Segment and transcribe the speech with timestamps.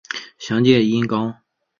[0.39, 1.31] 详见音高。